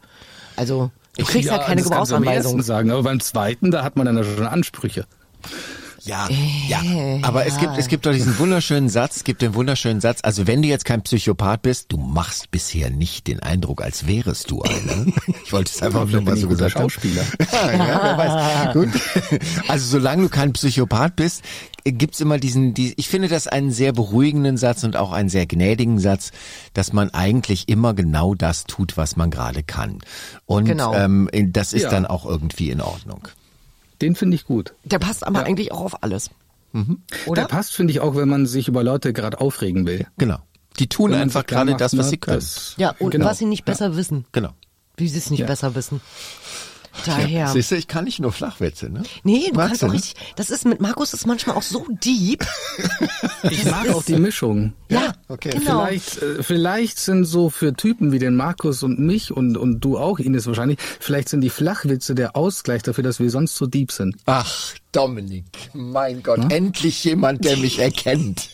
[0.56, 2.62] Also, du kriegst ja, halt keine das Gebrauchsanweisung.
[2.62, 5.06] sagen, aber beim zweiten, da hat man dann ja schon Ansprüche.
[6.04, 6.28] Ja,
[6.68, 6.82] ja.
[7.22, 10.48] Aber es gibt, es gibt doch diesen wunderschönen Satz, es gibt den wunderschönen Satz, also
[10.48, 14.62] wenn du jetzt kein Psychopath bist, du machst bisher nicht den Eindruck, als wärest du
[14.64, 15.06] einer.
[15.46, 16.90] Ich wollte es einfach nur mal so gesagt haben.
[16.90, 17.24] Schauspieler.
[17.52, 18.74] Ja, ja, wer weiß.
[18.74, 18.90] Gut.
[19.68, 21.44] Also solange du kein Psychopath bist,
[21.84, 25.30] äh, gibt's immer diesen, die, ich finde das einen sehr beruhigenden Satz und auch einen
[25.30, 26.32] sehr gnädigen Satz,
[26.74, 30.00] dass man eigentlich immer genau das tut, was man gerade kann.
[30.46, 30.94] Und Genau.
[30.94, 31.90] ähm, das ist Ja.
[31.90, 33.28] dann auch irgendwie in Ordnung.
[34.02, 34.74] Den finde ich gut.
[34.84, 36.30] Der passt aber eigentlich auch auf alles.
[37.26, 37.42] Oder?
[37.42, 40.08] Der passt, finde ich, auch, wenn man sich über Leute gerade aufregen will.
[40.18, 40.40] Genau.
[40.80, 42.38] Die tun einfach gerade das, was ne, sie können.
[42.38, 43.26] das- ja, und genau.
[43.26, 44.26] was sie nicht besser wissen.
[44.32, 44.52] Genau.
[44.98, 45.46] Wie sie es nicht Ja.
[45.48, 46.00] besser wissen.
[47.06, 47.48] Daher.
[47.48, 49.04] Siehst du, ich kann nicht nur Flachwitze, ne?
[49.24, 49.96] Nee, du Magst kannst du, auch ne?
[49.96, 50.16] richtig.
[50.36, 52.46] Das ist mit Markus ist manchmal auch so deep.
[53.44, 54.74] Ich mag auch die Mischung.
[54.90, 55.50] Ja, okay.
[55.50, 55.86] genau.
[55.86, 59.98] Vielleicht, äh, vielleicht sind so für Typen wie den Markus und mich und, und du
[59.98, 63.92] auch, Ines wahrscheinlich, vielleicht sind die Flachwitze der Ausgleich dafür, dass wir sonst so deep
[63.92, 64.16] sind.
[64.26, 68.50] Ach, Dominik, mein Gott, endlich jemand, der mich erkennt.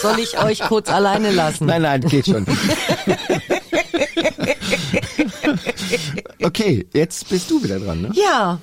[0.00, 1.66] Soll ich euch kurz alleine lassen?
[1.66, 2.46] nein, nein, geht schon.
[6.44, 8.10] okay, jetzt bist du wieder dran, ne?
[8.14, 8.60] Ja.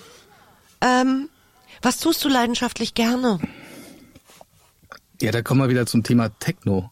[0.82, 1.30] Ähm,
[1.82, 3.40] was tust du leidenschaftlich gerne?
[5.22, 6.92] Ja, da kommen wir wieder zum Thema Techno.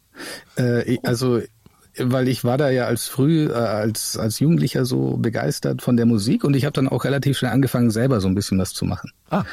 [0.56, 1.41] Äh, also,
[1.97, 6.06] weil ich war da ja als früh, äh, als, als Jugendlicher so begeistert von der
[6.06, 8.86] Musik und ich habe dann auch relativ schnell angefangen, selber so ein bisschen was zu
[8.86, 9.12] machen.
[9.30, 9.43] Ah.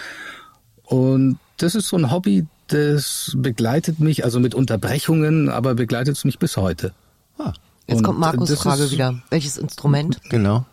[0.85, 6.25] Und das ist so ein Hobby, das begleitet mich, also mit Unterbrechungen, aber begleitet es
[6.25, 6.93] mich bis heute.
[7.39, 7.53] Ah,
[7.87, 9.23] Jetzt Und kommt Markus Frage ist- wieder.
[9.31, 10.21] Welches Instrument?
[10.29, 10.67] genau.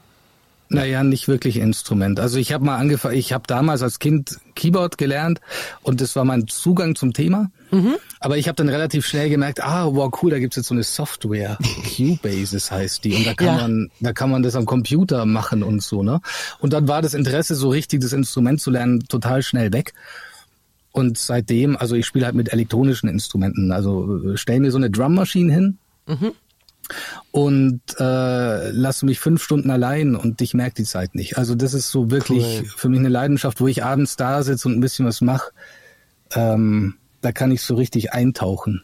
[0.74, 2.20] Naja, nicht wirklich Instrument.
[2.20, 5.40] Also ich habe mal angefangen, ich habe damals als Kind Keyboard gelernt
[5.82, 7.52] und das war mein Zugang zum Thema.
[8.20, 10.84] Aber ich habe dann relativ schnell gemerkt, ah, wow, cool, da gibt's jetzt so eine
[10.84, 11.58] Software,
[11.98, 13.54] Cubasis heißt die, und da kann Ja.
[13.58, 16.22] man, da kann man das am Computer machen und so, ne?
[16.60, 19.94] Und dann war das Interesse, so richtig das Instrument zu lernen, total schnell weg.
[20.92, 24.92] Und seitdem, also ich spiele halt mit elektronischen Instrumenten, also äh, stell mir so eine
[24.92, 25.78] Drummaschine hin
[27.32, 31.38] und äh, lasse mich fünf Stunden allein und ich merke die Zeit nicht.
[31.38, 32.66] Also das ist so wirklich Cool.
[32.76, 35.52] für mich eine Leidenschaft, wo ich abends da sitze und ein bisschen was mache.
[36.36, 38.84] Ähm, da kann ich so richtig eintauchen.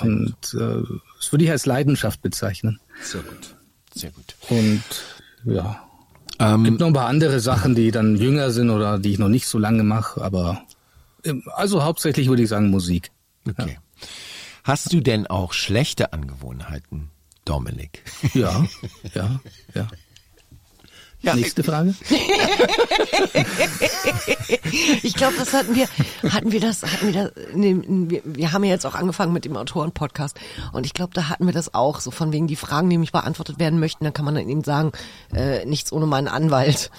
[0.00, 0.82] Und äh,
[1.18, 2.80] das würde ich als Leidenschaft bezeichnen.
[3.02, 3.54] Sehr gut.
[3.94, 4.34] Sehr gut.
[4.50, 4.82] Und
[5.44, 5.80] ja,
[6.40, 9.28] Ähm, gibt noch ein paar andere Sachen, die dann jünger sind oder die ich noch
[9.28, 10.62] nicht so lange mache, aber
[11.24, 13.12] ähm, also hauptsächlich würde ich sagen Musik.
[13.48, 13.78] okay.
[14.64, 17.10] Hast du denn auch schlechte Angewohnheiten,
[17.44, 18.02] Dominik?
[18.34, 18.64] Ja,
[19.14, 19.40] ja,
[19.74, 19.86] ja.
[21.20, 21.94] Ja, Nächste Frage.
[25.02, 25.86] Ich glaube, das hatten wir,
[26.30, 29.44] hatten wir das, hatten wir das, nee, wir, wir haben ja jetzt auch angefangen mit
[29.44, 30.38] dem Autoren-Podcast
[30.72, 33.12] und ich glaube, da hatten wir das auch, so von wegen die Fragen, die nicht
[33.12, 34.92] beantwortet werden möchten, dann kann man dann eben sagen,
[35.32, 36.90] äh, nichts ohne meinen Anwalt.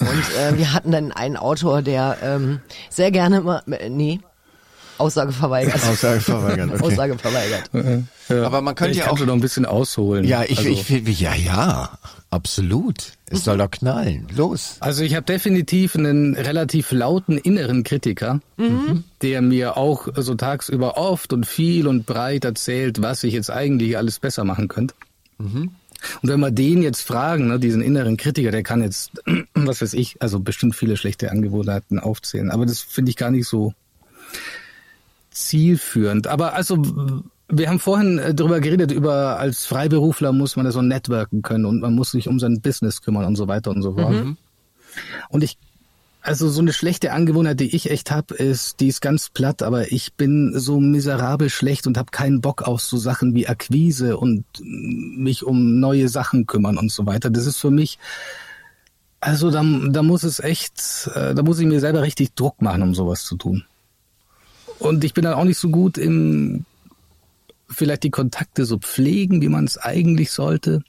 [0.00, 4.20] Und äh, wir hatten dann einen Autor, der ähm, sehr gerne immer, äh, nee,
[4.98, 5.74] Aussage verweigert.
[5.88, 6.82] Aussage verweigert, okay.
[6.82, 7.70] Aussage verweigert.
[8.30, 10.24] Aber man könnte ich ja auch noch ein bisschen ausholen.
[10.24, 11.98] Ja, ich, also, ich, ich, ja, ja,
[12.30, 13.12] absolut.
[13.26, 14.26] Es soll doch knallen.
[14.36, 14.76] Los.
[14.80, 18.40] Also ich habe definitiv einen relativ lauten inneren Kritiker,
[19.22, 23.96] der mir auch so tagsüber oft und viel und breit erzählt, was ich jetzt eigentlich
[23.96, 24.94] alles besser machen könnte.
[26.22, 29.12] Und wenn wir den jetzt fragen, ne, diesen inneren Kritiker, der kann jetzt,
[29.54, 32.50] was weiß ich, also bestimmt viele schlechte Angewohnheiten aufzählen.
[32.50, 33.74] Aber das finde ich gar nicht so
[35.34, 36.26] zielführend.
[36.26, 36.82] Aber also,
[37.48, 41.66] wir haben vorhin äh, darüber geredet, über als Freiberufler muss man ja so networken können
[41.66, 44.14] und man muss sich um sein Business kümmern und so weiter und so fort.
[45.28, 45.58] Und ich,
[46.22, 49.92] also so eine schlechte Angewohnheit, die ich echt hab, ist, die ist ganz platt, aber
[49.92, 54.44] ich bin so miserabel schlecht und habe keinen Bock auf so Sachen wie Akquise und
[54.62, 57.28] mich um neue Sachen kümmern und so weiter.
[57.28, 57.98] Das ist für mich,
[59.20, 62.82] also da, da muss es echt, äh, da muss ich mir selber richtig Druck machen,
[62.82, 63.64] um sowas zu tun.
[64.78, 66.64] Und ich bin dann auch nicht so gut im
[67.68, 70.82] vielleicht die Kontakte so pflegen, wie man es eigentlich sollte.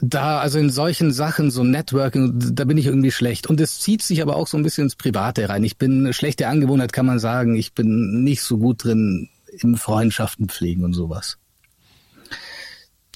[0.00, 3.48] Da, also in solchen Sachen, so Networking, da bin ich irgendwie schlecht.
[3.48, 5.64] Und es zieht sich aber auch so ein bisschen ins Private rein.
[5.64, 7.56] Ich bin eine schlechte Angewohnheit, kann man sagen.
[7.56, 11.38] Ich bin nicht so gut drin im Freundschaften pflegen und sowas.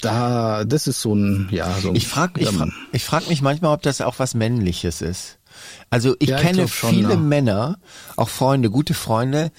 [0.00, 3.40] Da, das ist so ein, ja, so ein, Ich frage ich frag, ich frag mich
[3.40, 5.38] manchmal, ob das auch was Männliches ist.
[5.90, 7.16] Also ich Ja, ich kenne glaub schon, viele ja.
[7.16, 7.78] Männer,
[8.16, 9.50] auch Freunde, gute Freunde,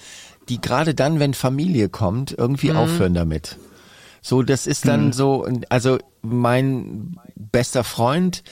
[0.48, 2.76] die gerade dann, wenn Familie kommt, irgendwie Mhm.
[2.76, 3.56] aufhören damit.
[4.22, 8.42] So, das ist dann so, also mein bester Freund,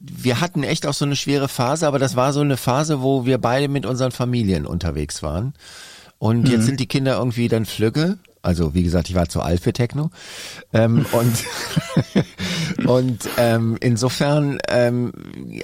[0.00, 3.24] wir hatten echt auch so eine schwere Phase, aber das war so eine Phase, wo
[3.24, 5.54] wir beide mit unseren Familien unterwegs waren.
[6.18, 6.50] Und Mhm.
[6.50, 8.18] jetzt sind die Kinder irgendwie dann flügge.
[8.44, 10.10] Also wie gesagt, ich war zu alt für Techno.
[10.72, 15.12] Ähm, und und ähm, insofern ähm,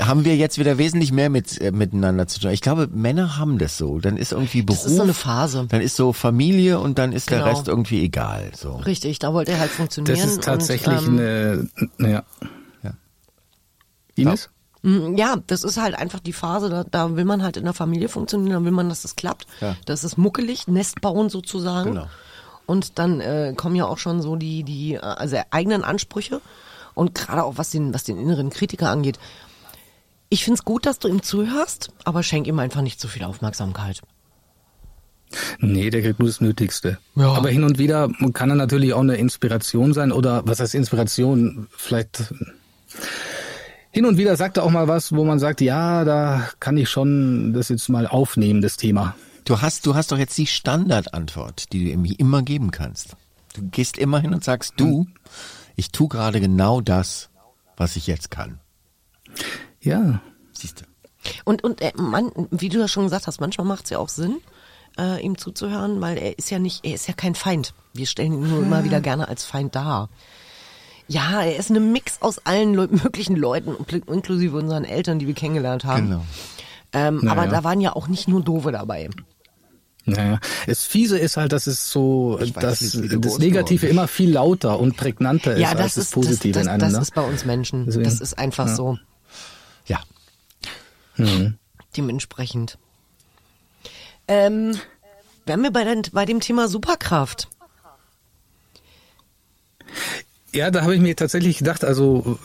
[0.01, 2.51] haben wir jetzt wieder wesentlich mehr mit äh, miteinander zu tun.
[2.51, 3.99] Ich glaube, Männer haben das so.
[3.99, 5.66] Dann ist irgendwie Beruf, Das ist so eine Phase.
[5.69, 7.51] dann ist so Familie und dann ist der Genau.
[7.51, 8.51] Rest irgendwie egal.
[8.57, 8.77] So.
[8.77, 10.16] Richtig, da wollte er halt funktionieren.
[10.16, 12.23] das ist tatsächlich und, ähm, eine, ja.
[12.83, 12.93] Ja.
[14.14, 14.51] Ines?
[14.83, 17.75] Mm, Ja, das ist halt einfach die Phase, da, da will man halt in der
[17.75, 19.47] Familie funktionieren, da will man, dass das klappt.
[19.61, 19.77] Ja.
[19.85, 21.90] Das ist muckelig, Nest bauen sozusagen.
[21.95, 22.07] Genau.
[22.71, 26.41] Und dann äh, kommen ja auch schon so die, die äh, also eigenen Ansprüche
[26.95, 29.19] und gerade auch was den, was den inneren Kritiker angeht.
[30.29, 34.03] Ich find's gut, dass du ihm zuhörst, aber schenk ihm einfach nicht zu viel Aufmerksamkeit.
[35.59, 36.99] Nee, der kriegt nur das Nötigste.
[37.17, 37.33] Ja.
[37.33, 41.67] Aber hin und wieder kann er natürlich auch eine Inspiration sein oder was heißt Inspiration?
[41.77, 42.33] Vielleicht
[43.91, 46.89] hin und wieder sagt er auch mal was, wo man sagt, ja, da kann ich
[46.89, 49.17] schon das jetzt mal aufnehmen, das Thema.
[49.44, 53.16] Du hast, du hast doch jetzt die Standardantwort, die du ihm immer geben kannst.
[53.55, 55.07] Du gehst immer hin und sagst, du,
[55.76, 57.31] ich tu gerade genau das,
[57.76, 58.61] was ich jetzt kann.
[59.81, 60.20] Ja.
[60.53, 60.85] Siehst du?
[61.44, 64.38] Und, und äh, man, wie du ja schon gesagt hast, manchmal macht's ja auch Sinn,
[64.98, 67.74] äh, ihm zuzuhören, weil er ist ja nicht, er ist ja kein Feind.
[67.92, 70.09] Wir stellen ihn nur immer wieder gerne als Feind dar.
[71.09, 73.74] Ja, er ist eine Mix aus allen Leu möglichen Leuten,
[74.07, 76.09] inklusive unseren Eltern, die wir kennengelernt haben.
[76.09, 76.24] Genau.
[76.92, 77.33] Ähm, Naja.
[77.33, 79.11] Aber da waren ja auch nicht nur Doofe dabei.
[80.07, 84.81] Naja, das Fiese ist halt, dass es so, weiß dass das Negative immer viel lauter
[84.81, 86.81] und prägnanter ist ja, als das das ist Positive das, in das, einem.
[86.81, 87.03] das ne?
[87.03, 87.87] ist bei uns Menschen.
[87.87, 88.74] Deswegen, das ist einfach ja.
[88.74, 88.98] so
[89.87, 90.00] Ja.
[91.96, 92.79] dementsprechend.
[94.26, 94.79] Ähm,
[95.44, 97.48] wären wir bei, den, bei dem Thema Superkraft.
[100.53, 102.38] Ja, da habe ich mir tatsächlich gedacht, also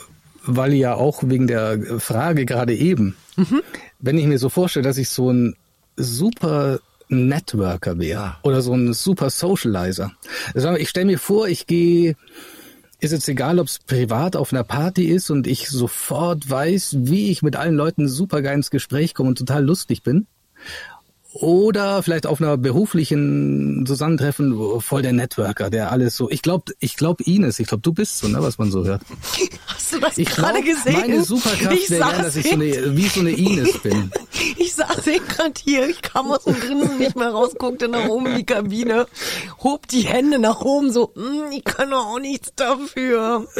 [0.45, 3.61] weil ja auch wegen der Frage gerade eben, mhm.
[3.99, 5.55] wenn ich mir so vorstelle, dass ich so ein
[5.97, 10.11] super Networker wäre oder so ein super Socializer.
[10.53, 12.15] Also ich stelle mir vor, ich gehe,
[12.99, 17.29] ist jetzt egal, ob es privat auf einer Party ist und ich sofort weiß, wie
[17.29, 20.27] ich mit allen Leuten super geil ins Gespräch komme und total lustig bin.
[21.37, 26.29] Oder vielleicht auf einer beruflichen Zusammentreffen voll der Networker, der alles so.
[26.29, 29.01] Ich glaube, ich glaube Ines, ich glaube, du bist so, ne, was man so hört.
[29.67, 30.93] Hast du das ich gerade gesehen?
[30.93, 34.11] Meine Superkraft wäre ja, dass ich so eine, wie so eine Ines bin.
[34.57, 38.07] Ich saß eben gerade hier, ich kam aus dem Grinsen nicht mehr raus, guckte nach
[38.07, 39.05] oben in die Kabine,
[39.63, 43.45] hob die Hände nach oben, so, mm, ich kann auch nichts dafür.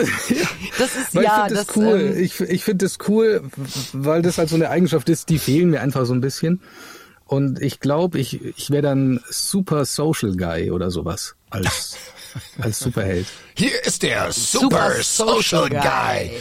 [0.77, 2.13] Das ist weil ja, ich das das cool.
[2.15, 3.43] Ähm, ich ich finde das cool,
[3.93, 6.61] weil das halt so eine Eigenschaft ist, die fehlen mir einfach so ein bisschen.
[7.25, 11.97] Und ich glaube, ich, ich wäre dann Super Social Guy oder sowas als,
[12.59, 13.25] als Superheld.
[13.55, 15.79] Hier ist der Super, Super Social, Social Guy.
[15.79, 16.31] Guy.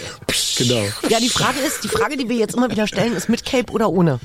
[0.59, 0.85] Genau.
[1.09, 3.73] Ja, die Frage ist, die Frage, die wir jetzt immer wieder stellen, ist mit Cape
[3.73, 4.21] oder ohne?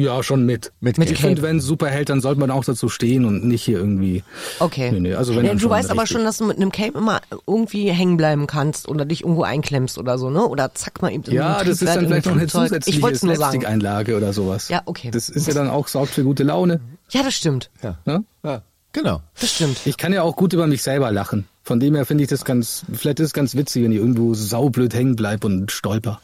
[0.00, 0.72] Ja, schon mit.
[0.80, 4.22] mit ich finde, wenn Superheld, dann sollte man auch dazu stehen und nicht hier irgendwie.
[4.58, 4.90] Okay.
[4.92, 7.20] Nee, nee, also wenn ja, du weißt aber schon, dass du mit einem Cape immer
[7.46, 10.46] irgendwie hängen bleiben kannst oder dich irgendwo einklemmst oder so, ne?
[10.46, 11.30] Oder zack mal eben.
[11.30, 14.68] Ja, das ist dann vielleicht noch eine zusätzliche Slapstick-Einlage oder sowas.
[14.68, 15.10] Ja, okay.
[15.10, 16.80] Das ist ja dann auch sorgt für gute Laune.
[17.10, 17.70] Ja, das stimmt.
[17.82, 17.98] Ja.
[18.06, 18.22] ja?
[18.42, 18.62] ja.
[18.92, 19.22] Genau.
[19.38, 19.80] Das stimmt.
[19.84, 21.46] Ich kann ja auch gut über mich selber lachen.
[21.62, 24.34] Von dem her finde ich das ganz, vielleicht ist es ganz witzig, wenn ich irgendwo
[24.34, 26.20] saublöd hängen bleib und stolper.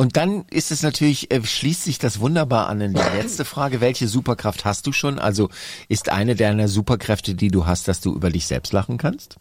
[0.00, 3.82] Und dann ist es natürlich, äh, schließt sich das wunderbar an in die letzte Frage.
[3.82, 5.18] Welche Superkraft hast du schon?
[5.18, 5.50] Also
[5.88, 9.36] ist eine deiner Superkräfte, die du hast, dass du über dich selbst lachen kannst?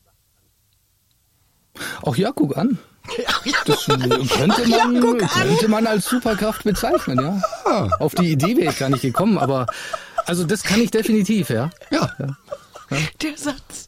[2.06, 2.78] Ach ja, guck an.
[3.66, 4.10] Das könnte
[4.68, 7.42] man, könnte man als Superkraft bezeichnen, ja.
[7.64, 7.88] Ah.
[8.00, 9.66] Auf die Idee wäre ich gar nicht gekommen, aber
[10.26, 11.70] also das kann ich definitiv, ja.
[11.90, 12.12] Ja.
[12.20, 12.36] ja.
[13.22, 13.88] Der Satz.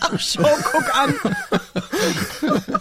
[0.00, 1.14] Ach, schau, guck an.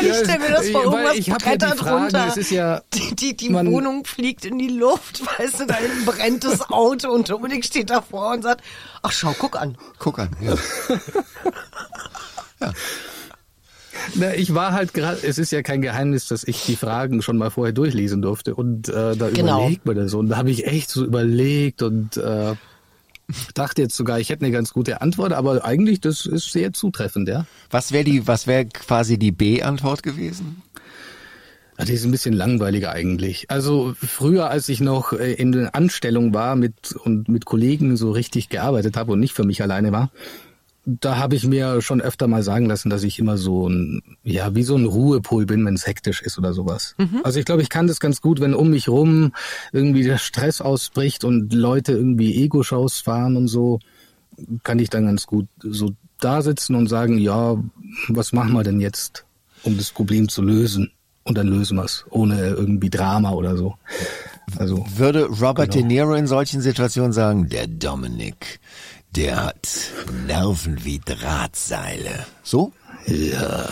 [0.00, 2.26] ich stelle mir das vor, irgendwas ich brettert ja runter.
[2.28, 6.44] Es ist ja, die die, die Wohnung fliegt in die Luft, weißt du, da brennt
[6.44, 8.62] das Auto und Dominik steht davor und sagt,
[9.02, 9.76] ach schau, guck an.
[9.98, 10.54] Guck an, ja.
[12.60, 12.72] ja.
[14.14, 17.36] Na, ich war halt gerade, es ist ja kein Geheimnis, dass ich die Fragen schon
[17.36, 19.60] mal vorher durchlesen durfte und äh, da genau.
[19.60, 22.54] überlegt man das und da habe ich echt so überlegt und äh,
[23.54, 27.28] dachte jetzt sogar, ich hätte eine ganz gute Antwort, aber eigentlich das ist sehr zutreffend,
[27.28, 27.46] ja.
[27.70, 30.62] Was wäre die, was wäre quasi die B-Antwort gewesen?
[31.78, 33.50] Ja, die ist ein bisschen langweiliger eigentlich.
[33.50, 38.10] Also früher, als ich noch äh, in der Anstellung war mit und mit Kollegen so
[38.10, 40.10] richtig gearbeitet habe und nicht für mich alleine war,
[40.84, 44.54] da habe ich mir schon öfter mal sagen lassen, dass ich immer so ein, ja,
[44.54, 46.94] wie so ein Ruhepol bin, wenn es hektisch ist oder sowas.
[46.98, 47.20] Mhm.
[47.22, 49.32] Also ich glaube, ich kann das ganz gut, wenn um mich rum
[49.72, 53.78] irgendwie der Stress ausbricht und Leute irgendwie Ego-Shows fahren und so,
[54.62, 57.56] kann ich dann ganz gut so da sitzen und sagen, ja,
[58.08, 59.24] was machen wir denn jetzt,
[59.62, 60.92] um das Problem zu lösen?
[61.22, 63.74] Und dann lösen wir es, ohne irgendwie Drama oder so.
[64.58, 65.86] Also, Würde Robert genau.
[65.86, 68.58] De Niro in solchen Situationen sagen, der Dominic,
[69.16, 69.68] der hat
[70.26, 72.26] Nerven wie Drahtseile.
[72.42, 72.72] So?
[73.06, 73.68] Ja.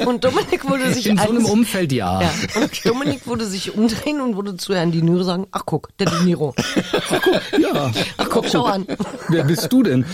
[0.06, 2.22] und Dominik würde sich in so einem Umfeld ja.
[2.22, 2.30] ja.
[2.54, 6.54] Und Dominik würde sich umdrehen und würde zu Herrn Niro sagen: Ach guck, der Niro.
[6.56, 7.92] Ach guck, ja.
[8.16, 8.86] Ach guck, schau an.
[9.28, 10.04] Wer bist du denn?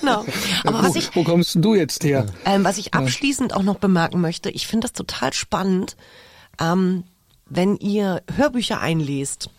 [0.00, 0.24] Genau.
[0.64, 2.26] Aber ja, was wo, ich, wo kommst du jetzt her?
[2.44, 5.96] Ähm, was ich abschließend auch noch bemerken möchte: Ich finde das total spannend,
[6.60, 7.04] ähm,
[7.46, 9.50] wenn ihr Hörbücher einlest,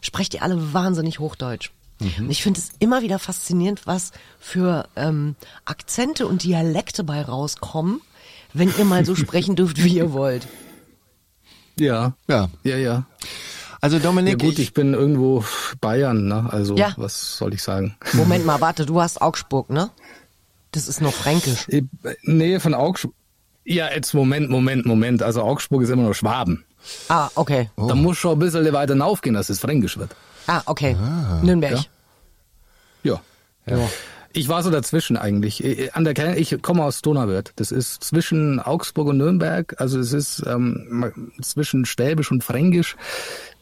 [0.00, 1.72] sprecht ihr alle wahnsinnig Hochdeutsch.
[2.02, 2.30] Mhm.
[2.30, 8.00] Ich finde es immer wieder faszinierend, was für ähm, Akzente und Dialekte bei rauskommen,
[8.52, 10.46] wenn ihr mal so sprechen dürft, wie ihr wollt.
[11.78, 13.04] Ja, ja, ja, ja.
[13.80, 15.44] Also Dominik, ja gut, ich, ich, bin irgendwo
[15.80, 16.48] Bayern, ne?
[16.50, 16.94] Also ja.
[16.96, 17.96] was soll ich sagen?
[18.12, 19.90] Moment mal, warte, du hast Augsburg, ne?
[20.70, 21.66] Das ist noch Fränkisch.
[22.22, 23.14] Nähe von Augsburg.
[23.64, 25.22] Ja, jetzt Moment, Moment, Moment.
[25.22, 26.64] Also Augsburg ist immer noch Schwaben.
[27.08, 27.70] Ah, okay.
[27.76, 27.86] Oh.
[27.86, 30.14] Da muss schon ein bisschen weiter hinaufgehen, dass es Fränkisch wird.
[30.46, 30.96] Ah, okay.
[31.00, 31.40] Ah.
[31.42, 31.72] Nürnberg.
[31.72, 31.84] Ja.
[33.02, 33.20] Ja.
[33.66, 33.88] ja.
[34.34, 35.62] Ich war so dazwischen eigentlich.
[35.62, 37.52] Äh, an der ich komme aus Donauwörth.
[37.56, 39.74] Das ist zwischen Augsburg und Nürnberg.
[39.78, 41.12] Also es ist ähm,
[41.42, 42.96] zwischen Schwäbisch und Fränkisch.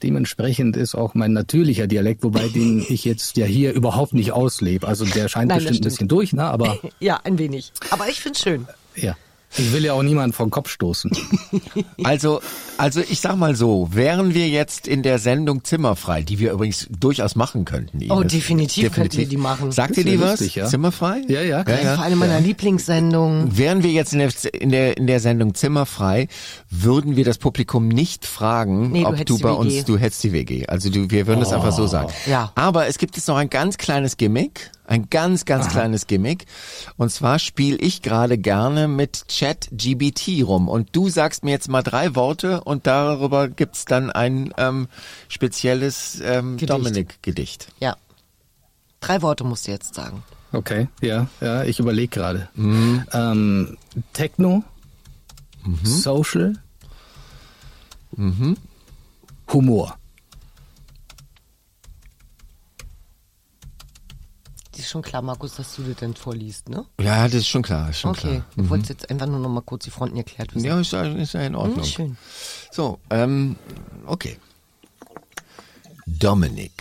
[0.03, 4.87] Dementsprechend ist auch mein natürlicher Dialekt, wobei den ich jetzt ja hier überhaupt nicht auslebe.
[4.87, 6.45] Also der scheint Nein, bestimmt ein bisschen durch, ne?
[6.45, 7.73] Aber ja, ein wenig.
[7.91, 8.67] Aber ich find's schön.
[8.95, 9.17] Ja.
[9.57, 11.11] Ich will ja auch niemanden vom Kopf stoßen.
[12.03, 12.41] Also,
[12.79, 16.89] also ich sag mal so, wären wir jetzt in der Sendung Zimmerfrei, die wir übrigens
[16.99, 18.01] durchaus machen könnten.
[18.01, 18.17] Ines.
[18.17, 19.71] Oh, definitiv könnten wir die machen.
[19.71, 20.31] Sagt Das ihr die was?
[20.41, 20.67] lustig, ja.
[20.67, 21.23] Zimmerfrei?
[21.29, 21.63] Ja, ja.
[21.63, 23.57] Das war eine meiner Lieblingssendungen.
[23.57, 26.29] Wären wir jetzt in der, in der, in der Sendung Zimmerfrei,
[26.71, 30.33] würden wir das Publikum nicht fragen, Nee, du ob du bei uns, du hättest die
[30.33, 30.67] WG.
[30.67, 32.11] Also du, wir würden es einfach so sagen.
[32.27, 32.53] Ja.
[32.55, 36.47] Aber es gibt jetzt noch ein ganz kleines Gimmick, ein ganz, ganz kleines Gimmick.
[36.97, 40.69] Und zwar spiele ich gerade gerne mit Chat GBT rum.
[40.69, 44.89] Und du sagst mir jetzt mal drei Worte und darüber gibt's dann ein ähm,
[45.29, 46.71] spezielles ähm, Gedicht.
[46.71, 47.69] Dominik-Gedicht.
[47.79, 47.97] Ja.
[48.99, 50.25] Drei Worte musst du jetzt sagen.
[50.53, 52.49] Okay, ja, ja, ich überlege gerade.
[52.57, 53.77] Ähm,
[54.13, 54.65] Techno,
[55.85, 56.55] Social,
[59.53, 60.00] Humor.
[64.81, 66.85] Ist schon klar, Markus, dass du das denn vorliest, ne?
[67.01, 68.21] Ja, das ist schon klar, ist schon Okay.
[68.21, 68.45] klar.
[68.57, 70.67] Du wolltest jetzt einfach nur noch mal kurz die Fronten erklärt wissen.
[70.67, 71.79] Ja, ist, ja- ist ja in Ordnung.
[71.85, 72.17] Hm, schön.
[72.71, 73.57] So, ähm,
[74.07, 74.37] okay.
[76.07, 76.73] Dominic,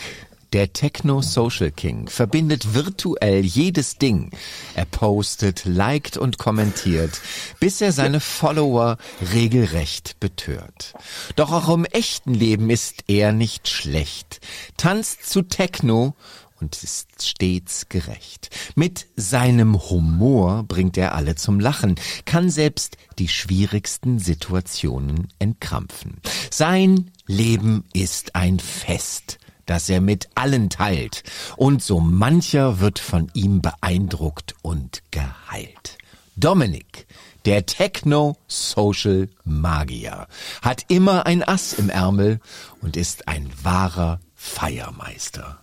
[0.53, 4.31] der Techno-Social King, verbindet virtuell jedes Ding.
[4.73, 7.21] Er postet, liked und kommentiert,
[7.59, 8.97] bis er seine Follower
[9.33, 10.93] regelrecht betört.
[11.35, 14.39] Doch auch im echten Leben ist er nicht schlecht.
[14.77, 16.15] Tanzt zu Techno
[16.62, 18.50] und ist stets gerecht.
[18.76, 21.95] Mit seinem Humor bringt er alle zum Lachen,
[22.26, 26.22] kann selbst die schwierigsten Situationen entkrampfen.
[26.52, 31.24] Sein Leben ist ein Fest, das er mit allen teilt,
[31.56, 35.98] und so mancher wird von ihm beeindruckt und geheilt.
[36.36, 37.08] Dominik,
[37.45, 40.28] der Techno-Social-Magier,
[40.62, 42.39] hat immer ein Ass im Ärmel
[42.82, 45.60] und ist ein wahrer Feiermeister.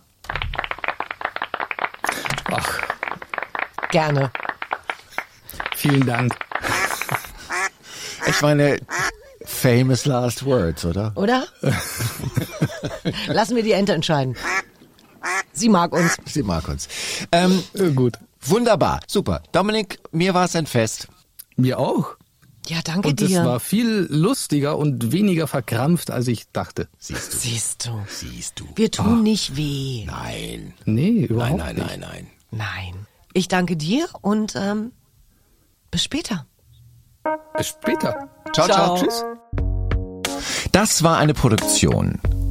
[2.51, 2.79] Ach,
[3.91, 4.31] Gerne.
[5.75, 6.35] vielen Dank.
[8.27, 8.79] Ich meine,
[9.45, 11.13] famous last words, oder?
[11.15, 11.45] Oder?
[13.27, 14.35] Lassen wir die Ente entscheiden.
[15.53, 16.17] Sie mag uns.
[16.25, 16.87] Sie mag uns.
[17.31, 18.15] Ähm, Äh, gut.
[18.41, 19.41] wunderbar, super.
[19.53, 21.07] Dominik, mir war es ein Fest.
[21.55, 22.16] Mir auch.
[22.67, 23.45] Ja, danke Und es dir.
[23.45, 26.87] war viel lustiger und weniger verkrampft, als ich dachte.
[26.99, 28.01] Siehst du, Siehst du.
[28.07, 28.65] siehst du.
[28.75, 30.03] Wir tun nicht weh.
[30.05, 31.87] Nein, Nee, nein, überhaupt nein, nicht.
[31.87, 32.27] nein, nein.
[32.51, 33.07] Nein.
[33.33, 34.91] Ich danke dir und ähm,
[35.91, 36.45] bis später.
[37.57, 38.27] Bis später.
[38.53, 38.95] Ciao, ciao.
[38.97, 39.23] Tschüss.
[40.71, 42.19] Das war eine Produktion.